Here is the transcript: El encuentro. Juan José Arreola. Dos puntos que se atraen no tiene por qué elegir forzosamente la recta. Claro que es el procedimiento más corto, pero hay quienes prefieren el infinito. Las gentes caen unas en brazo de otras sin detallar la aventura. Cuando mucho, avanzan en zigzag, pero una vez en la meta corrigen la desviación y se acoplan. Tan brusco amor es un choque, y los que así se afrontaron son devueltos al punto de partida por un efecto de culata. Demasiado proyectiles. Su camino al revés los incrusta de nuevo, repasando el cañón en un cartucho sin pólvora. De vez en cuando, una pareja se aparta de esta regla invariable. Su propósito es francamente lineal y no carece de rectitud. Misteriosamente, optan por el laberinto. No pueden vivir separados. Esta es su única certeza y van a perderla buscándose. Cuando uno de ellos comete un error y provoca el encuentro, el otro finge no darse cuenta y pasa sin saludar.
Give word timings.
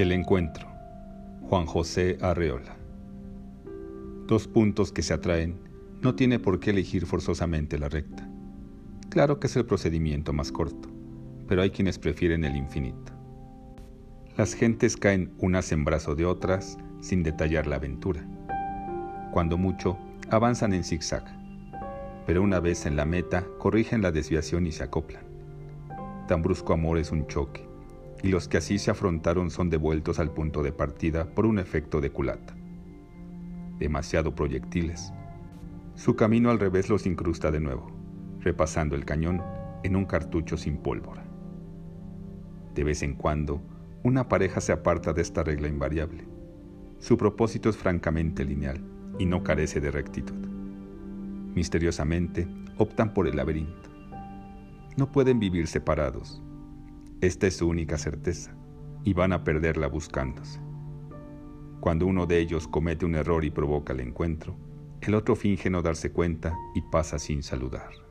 El 0.00 0.12
encuentro. 0.12 0.66
Juan 1.42 1.66
José 1.66 2.16
Arreola. 2.22 2.74
Dos 4.26 4.48
puntos 4.48 4.92
que 4.92 5.02
se 5.02 5.12
atraen 5.12 5.60
no 6.00 6.14
tiene 6.14 6.38
por 6.38 6.58
qué 6.58 6.70
elegir 6.70 7.04
forzosamente 7.04 7.78
la 7.78 7.90
recta. 7.90 8.26
Claro 9.10 9.38
que 9.38 9.46
es 9.46 9.56
el 9.56 9.66
procedimiento 9.66 10.32
más 10.32 10.52
corto, 10.52 10.88
pero 11.46 11.60
hay 11.60 11.68
quienes 11.68 11.98
prefieren 11.98 12.46
el 12.46 12.56
infinito. 12.56 13.12
Las 14.38 14.54
gentes 14.54 14.96
caen 14.96 15.34
unas 15.36 15.70
en 15.70 15.84
brazo 15.84 16.14
de 16.14 16.24
otras 16.24 16.78
sin 17.02 17.22
detallar 17.22 17.66
la 17.66 17.76
aventura. 17.76 18.26
Cuando 19.32 19.58
mucho, 19.58 19.98
avanzan 20.30 20.72
en 20.72 20.82
zigzag, 20.82 21.26
pero 22.24 22.42
una 22.42 22.58
vez 22.58 22.86
en 22.86 22.96
la 22.96 23.04
meta 23.04 23.44
corrigen 23.58 24.00
la 24.00 24.12
desviación 24.12 24.66
y 24.66 24.72
se 24.72 24.82
acoplan. 24.82 25.24
Tan 26.26 26.40
brusco 26.40 26.72
amor 26.72 26.96
es 26.96 27.10
un 27.10 27.26
choque, 27.26 27.68
y 28.22 28.28
los 28.28 28.48
que 28.48 28.58
así 28.58 28.78
se 28.78 28.90
afrontaron 28.90 29.50
son 29.50 29.70
devueltos 29.70 30.18
al 30.18 30.32
punto 30.32 30.62
de 30.62 30.72
partida 30.72 31.26
por 31.34 31.46
un 31.46 31.58
efecto 31.58 32.00
de 32.00 32.10
culata. 32.10 32.54
Demasiado 33.78 34.34
proyectiles. 34.34 35.12
Su 35.94 36.16
camino 36.16 36.50
al 36.50 36.58
revés 36.58 36.88
los 36.88 37.06
incrusta 37.06 37.50
de 37.50 37.60
nuevo, 37.60 37.90
repasando 38.40 38.94
el 38.94 39.04
cañón 39.04 39.42
en 39.82 39.96
un 39.96 40.04
cartucho 40.04 40.56
sin 40.56 40.78
pólvora. 40.78 41.24
De 42.74 42.84
vez 42.84 43.02
en 43.02 43.14
cuando, 43.14 43.62
una 44.02 44.28
pareja 44.28 44.60
se 44.60 44.72
aparta 44.72 45.12
de 45.12 45.22
esta 45.22 45.42
regla 45.42 45.68
invariable. 45.68 46.26
Su 46.98 47.16
propósito 47.16 47.68
es 47.68 47.76
francamente 47.76 48.44
lineal 48.44 48.82
y 49.18 49.26
no 49.26 49.42
carece 49.42 49.80
de 49.80 49.90
rectitud. 49.90 50.46
Misteriosamente, 51.54 52.46
optan 52.76 53.12
por 53.12 53.26
el 53.26 53.36
laberinto. 53.36 53.90
No 54.96 55.10
pueden 55.10 55.40
vivir 55.40 55.66
separados. 55.66 56.42
Esta 57.20 57.46
es 57.46 57.56
su 57.58 57.68
única 57.68 57.98
certeza 57.98 58.56
y 59.04 59.12
van 59.12 59.32
a 59.32 59.44
perderla 59.44 59.88
buscándose. 59.88 60.58
Cuando 61.80 62.06
uno 62.06 62.24
de 62.24 62.38
ellos 62.38 62.66
comete 62.66 63.04
un 63.04 63.14
error 63.14 63.44
y 63.44 63.50
provoca 63.50 63.92
el 63.92 64.00
encuentro, 64.00 64.56
el 65.02 65.14
otro 65.14 65.36
finge 65.36 65.68
no 65.68 65.82
darse 65.82 66.12
cuenta 66.12 66.56
y 66.74 66.80
pasa 66.90 67.18
sin 67.18 67.42
saludar. 67.42 68.09